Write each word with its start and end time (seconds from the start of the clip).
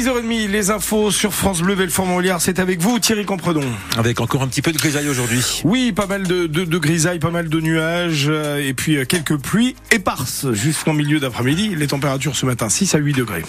6h30, 0.00 0.48
les 0.48 0.70
infos 0.70 1.10
sur 1.10 1.34
France 1.34 1.60
Bleu 1.60 1.74
Belfort-Montbéliard, 1.74 2.40
c'est 2.40 2.58
avec 2.58 2.80
vous 2.80 2.98
Thierry 2.98 3.26
Compredon. 3.26 3.64
Avec 3.98 4.18
encore 4.20 4.40
un 4.40 4.48
petit 4.48 4.62
peu 4.62 4.72
de 4.72 4.78
grisaille 4.78 5.10
aujourd'hui. 5.10 5.60
Oui, 5.64 5.92
pas 5.92 6.06
mal 6.06 6.22
de, 6.22 6.46
de, 6.46 6.64
de 6.64 6.78
grisaille, 6.78 7.18
pas 7.18 7.30
mal 7.30 7.50
de 7.50 7.60
nuages 7.60 8.28
euh, 8.30 8.66
et 8.66 8.72
puis 8.72 8.96
euh, 8.96 9.04
quelques 9.04 9.36
pluies 9.36 9.76
éparses 9.90 10.50
jusqu'en 10.52 10.94
milieu 10.94 11.20
d'après-midi. 11.20 11.74
Les 11.76 11.88
températures 11.88 12.34
ce 12.34 12.46
matin 12.46 12.70
6 12.70 12.94
à 12.94 12.98
8 12.98 13.12
degrés. 13.12 13.42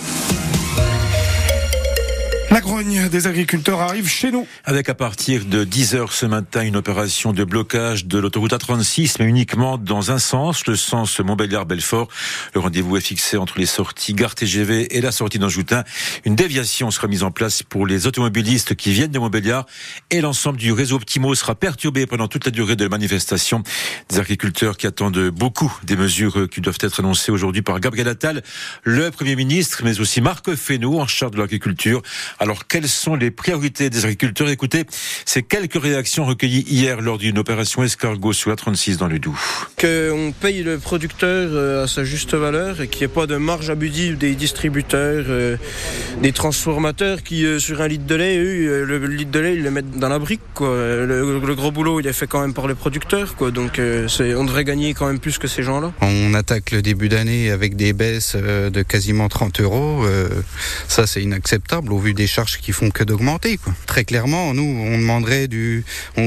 Des 2.82 3.28
agriculteurs 3.28 3.94
chez 4.06 4.32
nous. 4.32 4.48
Avec 4.66 4.90
à 4.90 4.96
partir 4.96 5.46
de 5.46 5.64
10 5.64 5.94
heures 5.94 6.14
ce 6.14 6.26
matin 6.26 6.64
une 6.64 6.76
opération 6.76 7.32
de 7.32 7.44
blocage 7.44 8.08
de 8.08 8.18
l'autoroute 8.18 8.54
A36, 8.54 9.18
mais 9.20 9.26
uniquement 9.26 9.78
dans 9.78 10.10
un 10.10 10.18
sens, 10.18 10.66
le 10.66 10.76
sens 10.76 11.20
Montbéliard-Belfort. 11.20 12.08
Le 12.56 12.60
rendez-vous 12.60 12.98
est 12.98 13.02
fixé 13.02 13.38
entre 13.38 13.60
les 13.60 13.68
sorties 13.68 14.16
Gare 14.16 14.34
TGV 14.34 14.98
et 14.98 15.02
la 15.02 15.12
sortie 15.12 15.38
d'Anjoutin. 15.38 15.84
Une 16.26 16.36
déviation 16.36 16.90
sera 16.90 17.08
mise 17.08 17.22
en 17.22 17.30
place 17.30 17.62
pour 17.62 17.86
les 17.86 18.08
automobilistes 18.08 18.74
qui 18.74 18.92
viennent 18.92 19.12
de 19.12 19.20
Montbéliard 19.20 19.68
et 20.10 20.20
l'ensemble 20.20 20.58
du 20.58 20.72
réseau 20.72 20.96
Optimo 20.96 21.36
sera 21.36 21.54
perturbé 21.54 22.08
pendant 22.08 22.28
toute 22.28 22.46
la 22.46 22.52
durée 22.52 22.76
de 22.76 22.84
la 22.84 22.90
manifestation. 22.90 23.62
Des 24.10 24.18
agriculteurs 24.18 24.76
qui 24.76 24.88
attendent 24.88 25.30
beaucoup 25.30 25.72
des 25.84 25.96
mesures 25.96 26.50
qui 26.50 26.62
doivent 26.62 26.80
être 26.82 27.00
annoncées 27.00 27.32
aujourd'hui 27.32 27.62
par 27.62 27.80
Gabriel 27.80 28.08
Attal, 28.08 28.42
le 28.82 29.12
Premier 29.12 29.36
ministre, 29.36 29.82
mais 29.84 30.00
aussi 30.00 30.20
Marc 30.20 30.56
Fesneau 30.56 31.00
en 31.00 31.06
charge 31.06 31.34
de 31.34 31.38
l'agriculture. 31.38 32.02
Alors, 32.40 32.66
quelles 32.72 32.88
sont 32.88 33.16
les 33.16 33.32
priorités 33.32 33.90
des 33.90 34.06
agriculteurs? 34.06 34.48
Écoutez, 34.48 34.86
ces 35.26 35.44
quelques 35.44 35.82
réactions 35.82 36.24
recueillies 36.24 36.64
hier 36.70 37.02
lors 37.02 37.18
d'une 37.18 37.38
opération 37.38 37.84
escargot 37.84 38.32
sur 38.32 38.50
la 38.50 38.56
36 38.56 38.96
dans 38.96 39.08
le 39.08 39.20
Doubs. 39.20 39.36
Qu'on 39.78 40.32
paye 40.40 40.64
le 40.64 40.78
producteur 40.78 41.50
euh, 41.52 41.84
à 41.84 41.88
sa 41.88 42.06
juste 42.06 42.34
valeur 42.34 42.80
et 42.80 42.88
qu'il 42.88 43.06
n'y 43.06 43.12
ait 43.12 43.14
pas 43.14 43.28
de 43.28 43.36
marge 43.36 43.70
abusive 43.70 44.18
des 44.18 44.36
distributeurs, 44.36 45.26
euh, 45.28 45.58
des 46.22 46.32
transformateurs 46.32 47.24
qui, 47.24 47.46
euh, 47.46 47.60
sur 47.60 47.82
un 47.82 47.90
litre 47.90 48.06
de 48.06 48.16
lait, 48.16 48.38
eux, 48.38 48.86
le 48.86 49.06
litre 49.06 49.32
de 49.32 49.40
lait, 49.40 49.56
ils 49.56 49.64
le 49.64 49.72
mettent 49.72 50.00
dans 50.00 50.08
la 50.08 50.20
brique. 50.20 50.40
Quoi. 50.54 50.70
Le, 50.70 51.56
gros 51.56 51.72
boulot, 51.72 52.00
il 52.00 52.08
est 52.08 52.14
fait 52.14 52.28
quand 52.28 52.40
même 52.40 52.54
par 52.54 52.70
les 52.70 52.76
producteurs. 52.76 53.36
Quoi. 53.36 53.52
Donc, 53.52 53.82
on 53.82 54.44
devrait 54.46 54.64
gagner 54.64 54.94
quand 54.94 55.08
même 55.08 55.20
plus 55.20 55.38
que 55.38 55.50
ces 55.50 55.62
gens-là. 55.62 55.92
On 56.00 56.34
attaque 56.34 56.72
le 56.72 56.82
début 56.82 57.10
d'année 57.10 57.52
avec 57.52 57.76
des 57.76 57.92
baisses 57.92 58.38
de 58.38 58.82
quasiment 58.82 59.28
30 59.28 59.60
euros. 59.60 60.06
Ça, 60.88 61.06
c'est 61.06 61.22
inacceptable 61.22 61.92
au 61.92 62.00
vu 62.00 62.14
des 62.14 62.28
charges 62.28 62.61
qui 62.62 62.72
font 62.72 62.90
que 62.90 63.04
d'augmenter. 63.04 63.60
Très 63.86 64.06
clairement, 64.06 64.54
nous, 64.54 64.64
on 64.64 64.98
demanderait 64.98 65.48
du, 65.48 65.84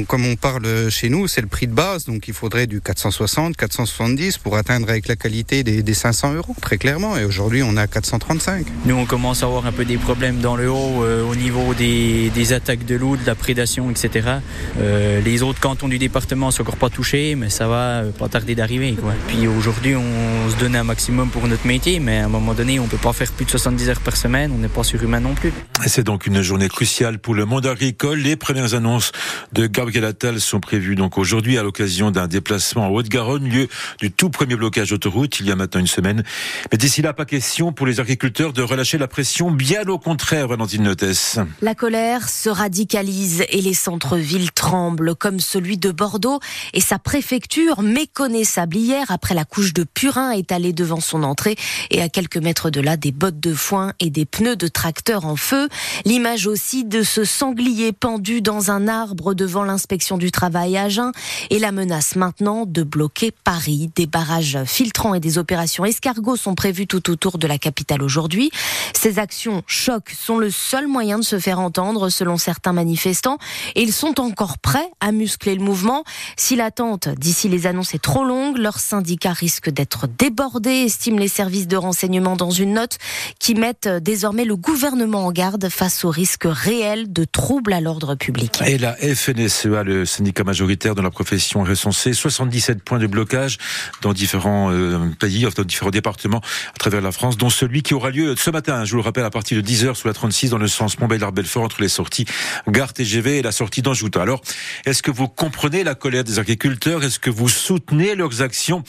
comme 0.06 0.26
on 0.26 0.36
parle 0.36 0.90
chez 0.90 1.08
nous, 1.08 1.28
c'est 1.28 1.40
le 1.40 1.46
prix 1.46 1.66
de 1.66 1.72
base, 1.72 2.04
donc 2.04 2.28
il 2.28 2.34
faudrait 2.34 2.66
du 2.66 2.80
460, 2.80 3.56
470 3.56 4.38
pour 4.38 4.56
atteindre 4.56 4.88
avec 4.90 5.08
la 5.08 5.16
qualité 5.16 5.62
des, 5.62 5.94
500 5.94 6.34
euros, 6.34 6.56
très 6.60 6.78
clairement. 6.78 7.16
Et 7.16 7.24
aujourd'hui, 7.24 7.62
on 7.62 7.76
est 7.76 7.80
à 7.80 7.86
435. 7.86 8.66
Nous, 8.84 8.94
on 8.94 9.06
commence 9.06 9.42
à 9.42 9.46
avoir 9.46 9.66
un 9.66 9.72
peu 9.72 9.84
des 9.84 9.96
problèmes 9.96 10.40
dans 10.40 10.56
le 10.56 10.70
haut 10.70 11.04
euh, 11.04 11.24
au 11.24 11.34
niveau 11.34 11.72
des, 11.74 12.52
attaques 12.52 12.84
de 12.84 12.96
loup, 12.96 13.16
de 13.16 13.26
la 13.26 13.34
prédation, 13.34 13.90
etc. 13.90 14.28
Euh, 14.78 15.20
les 15.20 15.42
autres 15.42 15.60
cantons 15.60 15.88
du 15.88 15.98
département 15.98 16.50
sont 16.50 16.62
encore 16.62 16.76
pas 16.76 16.90
touchés, 16.90 17.34
mais 17.36 17.50
ça 17.50 17.68
va 17.68 18.02
euh, 18.02 18.10
pas 18.10 18.28
tarder 18.28 18.54
d'arriver. 18.54 18.96
Puis 19.28 19.46
aujourd'hui, 19.46 19.94
on 19.96 20.50
se 20.50 20.56
donne 20.56 20.76
un 20.76 20.84
maximum 20.84 21.30
pour 21.30 21.46
notre 21.46 21.66
métier, 21.66 22.00
mais 22.00 22.18
à 22.18 22.26
un 22.26 22.28
moment 22.28 22.54
donné, 22.54 22.80
on 22.80 22.86
peut 22.86 22.96
pas 22.96 23.12
faire 23.12 23.30
plus 23.32 23.44
de 23.44 23.50
70 23.50 23.88
heures 23.88 24.00
par 24.00 24.16
semaine, 24.16 24.52
on 24.54 24.58
n'est 24.58 24.68
pas 24.68 24.84
surhumain 24.84 25.20
non 25.20 25.34
plus. 25.34 25.52
C'est 25.86 26.04
donc 26.04 26.23
une 26.26 26.42
journée 26.42 26.68
cruciale 26.68 27.18
pour 27.18 27.34
le 27.34 27.44
monde 27.44 27.66
agricole. 27.66 28.18
Les 28.18 28.36
premières 28.36 28.74
annonces 28.74 29.12
de 29.52 29.66
Gabriel 29.66 30.04
Attal 30.04 30.40
sont 30.40 30.60
prévues 30.60 30.94
donc 30.94 31.18
aujourd'hui 31.18 31.58
à 31.58 31.62
l'occasion 31.62 32.10
d'un 32.10 32.26
déplacement 32.26 32.86
en 32.86 32.90
Haute-Garonne, 32.90 33.48
lieu 33.48 33.68
du 34.00 34.10
tout 34.10 34.30
premier 34.30 34.56
blocage 34.56 34.90
d'autoroute 34.90 35.40
il 35.40 35.46
y 35.46 35.52
a 35.52 35.56
maintenant 35.56 35.80
une 35.80 35.86
semaine. 35.86 36.22
Mais 36.70 36.78
d'ici 36.78 37.02
là, 37.02 37.12
pas 37.12 37.24
question 37.24 37.72
pour 37.72 37.86
les 37.86 38.00
agriculteurs 38.00 38.52
de 38.52 38.62
relâcher 38.62 38.98
la 38.98 39.08
pression, 39.08 39.50
bien 39.50 39.86
au 39.88 39.98
contraire, 39.98 40.48
Valentine 40.48 40.84
Notès. 40.84 41.38
La 41.60 41.74
colère 41.74 42.28
se 42.28 42.48
radicalise 42.48 43.44
et 43.48 43.60
les 43.60 43.74
centres-villes 43.74 44.52
tremblent, 44.52 45.14
comme 45.14 45.40
celui 45.40 45.78
de 45.78 45.90
Bordeaux 45.90 46.40
et 46.72 46.80
sa 46.80 46.98
préfecture 46.98 47.82
méconnaissable 47.82 48.76
hier 48.76 49.06
après 49.10 49.34
la 49.34 49.44
couche 49.44 49.72
de 49.72 49.84
purin 49.84 50.30
étalée 50.32 50.72
devant 50.72 51.00
son 51.00 51.22
entrée 51.22 51.56
et 51.90 52.02
à 52.02 52.08
quelques 52.08 52.36
mètres 52.36 52.70
de 52.70 52.80
là, 52.80 52.96
des 52.96 53.12
bottes 53.12 53.40
de 53.40 53.54
foin 53.54 53.92
et 54.00 54.10
des 54.10 54.24
pneus 54.24 54.56
de 54.56 54.68
tracteur 54.68 55.24
en 55.26 55.36
feu. 55.36 55.68
L'image 56.06 56.46
aussi 56.46 56.84
de 56.84 57.02
ce 57.02 57.24
sanglier 57.24 57.92
pendu 57.92 58.42
dans 58.42 58.70
un 58.70 58.88
arbre 58.88 59.32
devant 59.32 59.64
l'inspection 59.64 60.18
du 60.18 60.30
travail 60.30 60.76
à 60.76 60.82
Agen 60.82 61.12
et 61.48 61.58
la 61.58 61.72
menace 61.72 62.14
maintenant 62.14 62.66
de 62.66 62.82
bloquer 62.82 63.30
Paris. 63.30 63.90
Des 63.96 64.04
barrages 64.04 64.58
filtrants 64.66 65.14
et 65.14 65.20
des 65.20 65.38
opérations 65.38 65.86
escargots 65.86 66.36
sont 66.36 66.54
prévus 66.54 66.86
tout 66.86 67.10
autour 67.10 67.38
de 67.38 67.46
la 67.46 67.56
capitale 67.56 68.02
aujourd'hui. 68.02 68.50
Ces 68.92 69.18
actions 69.18 69.62
choc 69.66 70.10
sont 70.10 70.36
le 70.36 70.50
seul 70.50 70.88
moyen 70.88 71.18
de 71.18 71.24
se 71.24 71.38
faire 71.38 71.58
entendre 71.58 72.10
selon 72.10 72.36
certains 72.36 72.74
manifestants 72.74 73.38
et 73.74 73.82
ils 73.82 73.94
sont 73.94 74.20
encore 74.20 74.58
prêts 74.58 74.90
à 75.00 75.10
muscler 75.10 75.54
le 75.54 75.64
mouvement. 75.64 76.04
Si 76.36 76.54
l'attente 76.54 77.08
d'ici 77.08 77.48
les 77.48 77.66
annonces 77.66 77.94
est 77.94 78.02
trop 78.02 78.24
longue, 78.24 78.58
leur 78.58 78.78
syndicat 78.78 79.32
risque 79.32 79.70
d'être 79.70 80.06
débordé, 80.06 80.70
estiment 80.70 81.18
les 81.18 81.28
services 81.28 81.66
de 81.66 81.78
renseignement 81.78 82.36
dans 82.36 82.50
une 82.50 82.74
note 82.74 82.98
qui 83.38 83.54
mettent 83.54 83.88
désormais 83.88 84.44
le 84.44 84.56
gouvernement 84.56 85.24
en 85.24 85.32
garde 85.32 85.70
face 85.70 85.93
au 86.02 86.10
risque 86.10 86.44
réel 86.46 87.12
de 87.12 87.24
troubles 87.24 87.72
à 87.72 87.80
l'ordre 87.80 88.14
public. 88.16 88.60
Et 88.66 88.78
la 88.78 88.94
FNSEA, 88.94 89.84
le 89.84 90.04
syndicat 90.04 90.42
majoritaire 90.42 90.94
de 90.94 91.02
la 91.02 91.10
profession, 91.10 91.62
a 91.64 91.68
recensé 91.68 92.12
77 92.12 92.82
points 92.82 92.98
de 92.98 93.06
blocage 93.06 93.58
dans 94.02 94.12
différents 94.12 94.72
euh, 94.72 94.98
pays, 95.20 95.46
dans 95.56 95.62
différents 95.62 95.90
départements 95.90 96.40
à 96.74 96.78
travers 96.78 97.00
la 97.00 97.12
France, 97.12 97.36
dont 97.36 97.50
celui 97.50 97.82
qui 97.82 97.94
aura 97.94 98.10
lieu 98.10 98.34
ce 98.36 98.50
matin, 98.50 98.84
je 98.84 98.92
vous 98.92 98.96
le 98.96 99.02
rappelle, 99.02 99.24
à 99.24 99.30
partir 99.30 99.62
de 99.62 99.66
10h 99.66 99.94
sous 99.94 100.08
la 100.08 100.14
36 100.14 100.50
dans 100.50 100.58
le 100.58 100.68
sens 100.68 100.98
Montbéliard-Belfort 100.98 101.62
entre 101.62 101.80
les 101.80 101.88
sorties 101.88 102.24
Gare 102.68 102.92
TGV 102.92 103.38
et 103.38 103.42
la 103.42 103.52
sortie 103.52 103.82
d'Anjouta. 103.82 104.22
Alors, 104.22 104.40
est-ce 104.86 105.02
que 105.02 105.10
vous 105.10 105.28
comprenez 105.28 105.84
la 105.84 105.94
colère 105.94 106.24
des 106.24 106.38
agriculteurs? 106.38 107.04
Est-ce 107.04 107.18
que 107.18 107.30
vous 107.30 107.48
soutenez 107.48 108.14
leurs 108.14 108.42
actions? 108.42 108.82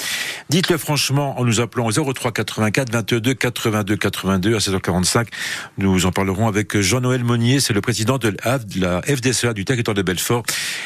Dites-le 0.49 0.77
franchement 0.77 1.39
en 1.39 1.43
nous 1.43 1.59
appelant 1.59 1.87
au 1.87 2.13
03 2.13 2.31
84 2.31 2.91
22 2.91 3.33
82 3.33 3.95
82 3.95 4.55
à 4.55 4.59
16h45. 4.59 5.25
Nous 5.79 6.05
en 6.05 6.11
parlerons 6.11 6.47
avec 6.47 6.79
Jean-Noël 6.79 7.23
Monnier, 7.23 7.59
c'est 7.59 7.73
le 7.73 7.81
président 7.81 8.19
de 8.19 8.31
la 8.79 9.01
FDSEA 9.01 9.53
du 9.53 9.65
territoire 9.65 9.95
de 9.95 10.03
Belfort. 10.03 10.43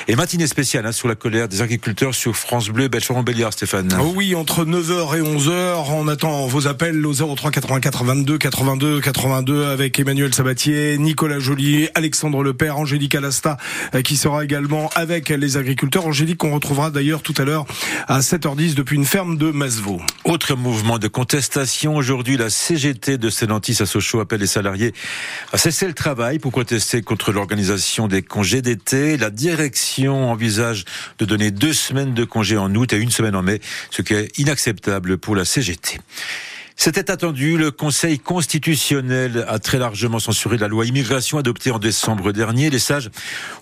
Et 0.07 0.15
matinée 0.15 0.47
spéciale 0.47 0.85
hein, 0.85 0.93
sur 0.93 1.09
la 1.09 1.15
colère 1.15 1.49
des 1.49 1.61
agriculteurs 1.61 2.15
sur 2.15 2.37
France 2.37 2.69
Bleu, 2.69 2.87
Belfort-Montbéliard, 2.87 3.51
Stéphane. 3.51 3.93
Oh 3.99 4.13
oui, 4.15 4.33
entre 4.33 4.63
9h 4.63 5.17
et 5.17 5.21
11h, 5.21 5.91
on 5.91 6.07
attend 6.07 6.47
vos 6.47 6.67
appels 6.67 7.05
au 7.05 7.13
03 7.13 7.51
84 7.51 8.05
22 8.05 8.37
82 8.37 9.01
82 9.01 9.65
avec 9.65 9.99
Emmanuel 9.99 10.33
Sabatier, 10.33 10.97
Nicolas 10.97 11.39
Joly, 11.39 11.89
Alexandre 11.95 12.43
Lepère, 12.43 12.77
Angélique 12.77 13.13
Alasta 13.13 13.57
euh, 13.93 14.01
qui 14.03 14.15
sera 14.15 14.45
également 14.45 14.89
avec 14.95 15.27
les 15.27 15.57
agriculteurs. 15.57 16.07
Angélique 16.07 16.37
qu'on 16.37 16.53
retrouvera 16.53 16.91
d'ailleurs 16.91 17.21
tout 17.21 17.35
à 17.37 17.43
l'heure 17.43 17.65
à 18.07 18.21
7h10 18.21 18.73
depuis 18.73 18.95
une 18.95 19.05
ferme 19.05 19.37
de 19.37 19.48
Autre 20.25 20.55
mouvement 20.55 20.99
de 20.99 21.07
contestation 21.07 21.95
aujourd'hui, 21.95 22.37
la 22.37 22.49
CGT 22.49 23.17
de 23.17 23.29
Stellantis 23.29 23.77
à 23.79 23.85
Sochaux 23.85 24.19
appelle 24.19 24.41
les 24.41 24.47
salariés 24.47 24.93
à 25.51 25.57
cesser 25.57 25.87
le 25.87 25.93
travail 25.93 26.39
pour 26.39 26.51
protester 26.51 27.01
contre 27.01 27.31
l'organisation 27.31 28.07
des 28.07 28.21
congés 28.21 28.61
d'été. 28.61 29.17
La 29.17 29.29
direction 29.29 30.31
envisage 30.31 30.85
de 31.17 31.25
donner 31.25 31.51
deux 31.51 31.73
semaines 31.73 32.13
de 32.13 32.25
congés 32.25 32.57
en 32.57 32.73
août 32.75 32.93
et 32.93 32.97
une 32.97 33.11
semaine 33.11 33.35
en 33.35 33.41
mai, 33.41 33.59
ce 33.91 34.01
qui 34.01 34.13
est 34.13 34.37
inacceptable 34.37 35.17
pour 35.17 35.35
la 35.35 35.45
CGT. 35.45 35.99
C'était 36.81 37.11
attendu. 37.11 37.57
Le 37.57 37.71
Conseil 37.71 38.19
constitutionnel 38.19 39.45
a 39.49 39.59
très 39.59 39.79
largement 39.79 40.19
censuré 40.19 40.57
la 40.57 40.69
loi 40.69 40.85
immigration 40.85 41.37
adoptée 41.37 41.71
en 41.71 41.77
décembre 41.77 42.31
dernier. 42.31 42.69
Les 42.69 42.79
sages 42.79 43.09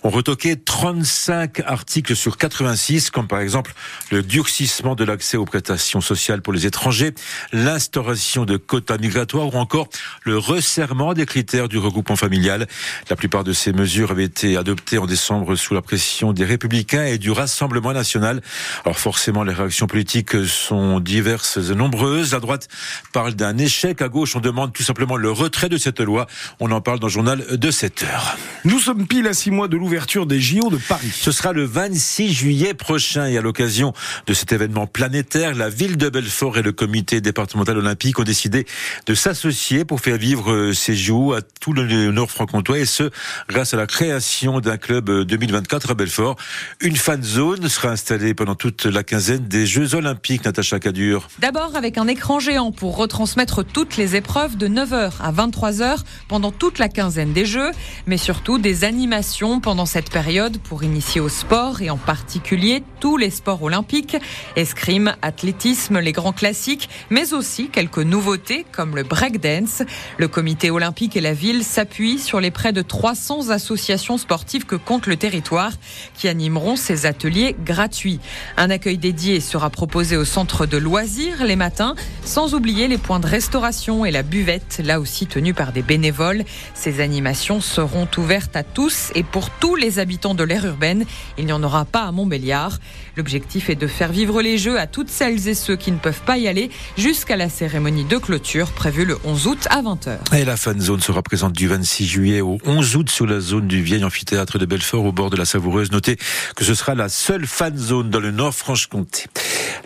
ont 0.04 0.08
retoqué 0.08 0.54
35 0.54 1.58
articles 1.66 2.14
sur 2.14 2.36
86, 2.36 3.10
comme 3.10 3.26
par 3.26 3.40
exemple 3.40 3.74
le 4.12 4.22
durcissement 4.22 4.94
de 4.94 5.02
l'accès 5.02 5.36
aux 5.36 5.46
prestations 5.46 6.00
sociales 6.00 6.42
pour 6.42 6.52
les 6.52 6.64
étrangers, 6.64 7.12
l'instauration 7.52 8.44
de 8.44 8.56
quotas 8.56 8.98
migratoires 8.98 9.52
ou 9.52 9.58
encore 9.58 9.88
le 10.22 10.38
resserrement 10.38 11.12
des 11.12 11.26
critères 11.26 11.68
du 11.68 11.78
regroupement 11.78 12.14
familial. 12.14 12.68
La 13.10 13.16
plupart 13.16 13.42
de 13.42 13.52
ces 13.52 13.72
mesures 13.72 14.12
avaient 14.12 14.26
été 14.26 14.56
adoptées 14.56 14.98
en 14.98 15.06
décembre 15.06 15.56
sous 15.56 15.74
la 15.74 15.82
pression 15.82 16.32
des 16.32 16.44
Républicains 16.44 17.06
et 17.06 17.18
du 17.18 17.32
Rassemblement 17.32 17.92
national. 17.92 18.42
Alors 18.84 19.00
forcément, 19.00 19.42
les 19.42 19.54
réactions 19.54 19.88
politiques 19.88 20.46
sont 20.46 21.00
diverses 21.00 21.56
et 21.56 21.74
nombreuses. 21.74 22.32
La 22.32 22.38
droite 22.38 22.68
parle 23.12 23.34
d'un 23.34 23.58
échec. 23.58 24.02
À 24.02 24.08
gauche, 24.08 24.36
on 24.36 24.40
demande 24.40 24.72
tout 24.72 24.82
simplement 24.82 25.16
le 25.16 25.30
retrait 25.30 25.68
de 25.68 25.76
cette 25.76 26.00
loi. 26.00 26.26
On 26.60 26.70
en 26.70 26.80
parle 26.80 26.98
dans 26.98 27.06
le 27.06 27.12
journal 27.12 27.44
de 27.58 27.70
7 27.70 28.04
heures. 28.04 28.36
Nous 28.64 28.78
sommes 28.78 29.06
pile 29.06 29.26
à 29.26 29.34
6 29.34 29.50
mois 29.50 29.68
de 29.68 29.76
l'ouverture 29.76 30.26
des 30.26 30.40
JO 30.40 30.70
de 30.70 30.76
Paris. 30.76 31.10
Ce 31.12 31.32
sera 31.32 31.52
le 31.52 31.64
26 31.64 32.32
juillet 32.32 32.74
prochain 32.74 33.26
et 33.26 33.38
à 33.38 33.40
l'occasion 33.40 33.92
de 34.26 34.34
cet 34.34 34.52
événement 34.52 34.86
planétaire, 34.86 35.54
la 35.54 35.68
ville 35.68 35.96
de 35.96 36.08
Belfort 36.08 36.58
et 36.58 36.62
le 36.62 36.72
comité 36.72 37.20
départemental 37.20 37.78
olympique 37.78 38.18
ont 38.18 38.24
décidé 38.24 38.66
de 39.06 39.14
s'associer 39.14 39.84
pour 39.84 40.00
faire 40.00 40.16
vivre 40.16 40.72
ces 40.72 40.94
JO 40.94 41.32
à 41.32 41.40
tout 41.60 41.72
le 41.72 42.10
nord 42.10 42.30
franc-comtois 42.30 42.78
et 42.78 42.86
ce, 42.86 43.10
grâce 43.48 43.74
à 43.74 43.76
la 43.76 43.86
création 43.86 44.60
d'un 44.60 44.76
club 44.76 45.10
2024 45.22 45.92
à 45.92 45.94
Belfort. 45.94 46.36
Une 46.80 46.96
fan 46.96 47.22
zone 47.22 47.68
sera 47.68 47.88
installée 47.90 48.34
pendant 48.34 48.54
toute 48.54 48.84
la 48.84 49.02
quinzaine 49.02 49.46
des 49.46 49.66
Jeux 49.66 49.94
olympiques, 49.94 50.44
Natacha 50.44 50.78
Cadur. 50.78 51.28
D'abord 51.38 51.76
avec 51.76 51.98
un 51.98 52.08
écran 52.08 52.40
géant 52.40 52.72
pour 52.72 52.97
retransmettre 52.98 53.64
toutes 53.64 53.96
les 53.96 54.16
épreuves 54.16 54.56
de 54.56 54.66
9h 54.66 55.12
à 55.20 55.30
23h 55.30 55.98
pendant 56.26 56.50
toute 56.50 56.80
la 56.80 56.88
quinzaine 56.88 57.32
des 57.32 57.46
Jeux, 57.46 57.70
mais 58.06 58.16
surtout 58.16 58.58
des 58.58 58.82
animations 58.82 59.60
pendant 59.60 59.86
cette 59.86 60.10
période 60.10 60.58
pour 60.58 60.82
initier 60.82 61.20
au 61.20 61.28
sport 61.28 61.80
et 61.80 61.90
en 61.90 61.96
particulier 61.96 62.82
tous 62.98 63.16
les 63.16 63.30
sports 63.30 63.62
olympiques, 63.62 64.16
escrime, 64.56 65.14
athlétisme, 65.22 66.00
les 66.00 66.10
grands 66.10 66.32
classiques, 66.32 66.88
mais 67.08 67.34
aussi 67.34 67.68
quelques 67.68 67.98
nouveautés 67.98 68.66
comme 68.72 68.96
le 68.96 69.04
breakdance. 69.04 69.82
Le 70.16 70.26
comité 70.26 70.72
olympique 70.72 71.16
et 71.16 71.20
la 71.20 71.34
ville 71.34 71.62
s'appuient 71.62 72.18
sur 72.18 72.40
les 72.40 72.50
près 72.50 72.72
de 72.72 72.82
300 72.82 73.50
associations 73.50 74.18
sportives 74.18 74.66
que 74.66 74.74
compte 74.74 75.06
le 75.06 75.16
territoire 75.16 75.70
qui 76.14 76.26
animeront 76.26 76.74
ces 76.74 77.06
ateliers 77.06 77.54
gratuits. 77.64 78.18
Un 78.56 78.70
accueil 78.70 78.98
dédié 78.98 79.38
sera 79.38 79.70
proposé 79.70 80.16
au 80.16 80.24
centre 80.24 80.66
de 80.66 80.76
loisirs 80.76 81.44
les 81.44 81.54
matins, 81.54 81.94
sans 82.24 82.54
oublier 82.54 82.87
les 82.88 82.98
points 82.98 83.20
de 83.20 83.26
restauration 83.26 84.06
et 84.06 84.10
la 84.10 84.22
buvette, 84.22 84.80
là 84.82 84.98
aussi 84.98 85.26
tenus 85.26 85.54
par 85.54 85.72
des 85.72 85.82
bénévoles. 85.82 86.44
Ces 86.74 87.00
animations 87.00 87.60
seront 87.60 88.08
ouvertes 88.16 88.56
à 88.56 88.62
tous 88.62 89.12
et 89.14 89.22
pour 89.22 89.50
tous 89.50 89.76
les 89.76 89.98
habitants 89.98 90.34
de 90.34 90.42
l'aire 90.42 90.64
urbaine. 90.64 91.04
Il 91.36 91.44
n'y 91.44 91.52
en 91.52 91.62
aura 91.62 91.84
pas 91.84 92.04
à 92.04 92.12
Montbéliard. 92.12 92.78
L'objectif 93.16 93.68
est 93.68 93.74
de 93.74 93.86
faire 93.86 94.10
vivre 94.10 94.40
les 94.40 94.56
Jeux 94.56 94.78
à 94.78 94.86
toutes 94.86 95.10
celles 95.10 95.48
et 95.48 95.54
ceux 95.54 95.76
qui 95.76 95.92
ne 95.92 95.98
peuvent 95.98 96.22
pas 96.22 96.38
y 96.38 96.48
aller 96.48 96.70
jusqu'à 96.96 97.36
la 97.36 97.50
cérémonie 97.50 98.04
de 98.04 98.16
clôture 98.16 98.72
prévue 98.72 99.04
le 99.04 99.18
11 99.24 99.46
août 99.48 99.68
à 99.70 99.82
20h. 99.82 100.34
Et 100.36 100.44
la 100.44 100.56
fan 100.56 100.80
zone 100.80 101.00
sera 101.00 101.22
présente 101.22 101.52
du 101.52 101.68
26 101.68 102.06
juillet 102.06 102.40
au 102.40 102.58
11 102.64 102.96
août 102.96 103.10
sur 103.10 103.26
la 103.26 103.40
zone 103.40 103.68
du 103.68 103.82
vieil 103.82 104.02
amphithéâtre 104.02 104.58
de 104.58 104.64
Belfort 104.64 105.04
au 105.04 105.12
bord 105.12 105.28
de 105.28 105.36
la 105.36 105.44
Savoureuse. 105.44 105.92
Notez 105.92 106.16
que 106.56 106.64
ce 106.64 106.74
sera 106.74 106.94
la 106.94 107.10
seule 107.10 107.46
fan 107.46 107.76
zone 107.76 108.08
dans 108.08 108.20
le 108.20 108.30
Nord 108.30 108.54
Franche-Comté. 108.54 109.26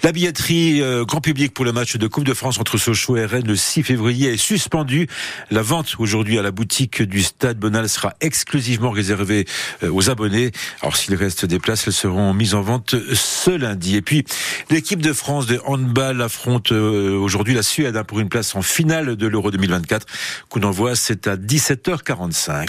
La 0.03 0.13
billetterie 0.13 0.83
euh, 0.83 1.05
grand 1.05 1.21
public 1.21 1.55
pour 1.55 1.65
le 1.65 1.73
match 1.73 1.97
de 1.97 2.07
Coupe 2.07 2.25
de 2.25 2.35
France 2.35 2.59
entre 2.59 2.77
Rennes 2.93 3.47
le 3.47 3.57
6 3.57 3.83
février 3.83 4.35
est 4.35 4.37
suspendue. 4.37 5.09
La 5.51 5.63
vente 5.63 5.97
aujourd'hui 5.99 6.39
à 6.39 6.43
la 6.43 6.51
boutique 6.51 7.03
du 7.03 7.23
Stade 7.23 7.59
Bonal 7.59 7.89
sera 7.89 8.15
exclusivement 8.21 8.91
réservée 8.91 9.47
euh, 9.83 9.91
aux 9.91 10.11
abonnés. 10.11 10.53
Alors 10.83 10.97
s'il 10.97 11.15
reste 11.15 11.47
des 11.47 11.59
places, 11.59 11.87
elles 11.87 11.93
seront 11.93 12.35
mises 12.35 12.55
en 12.55 12.63
vente 12.63 12.95
ce 13.15 13.51
lundi. 13.51 13.97
Et 13.97 14.03
puis 14.03 14.25
l'équipe 14.71 15.01
de 15.01 15.13
France 15.13 15.47
de 15.47 15.61
handball 15.65 16.23
affronte 16.23 16.73
euh, 16.73 17.17
aujourd'hui 17.17 17.55
la 17.55 17.63
Suède 17.63 17.97
hein, 17.97 18.05
pour 18.05 18.21
une 18.21 18.29
place 18.29 18.55
en 18.55 18.63
finale 18.63 19.17
de 19.17 19.27
l'Euro 19.27 19.51
2024. 19.51 20.07
Coup 20.49 20.61
d'envoi, 20.61 20.95
c'est 20.95 21.27
à 21.27 21.37
17h45. 21.37 22.53